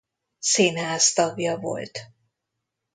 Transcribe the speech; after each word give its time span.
Színház 0.39 1.13
tagja 1.13 1.57
volt. 1.59 2.11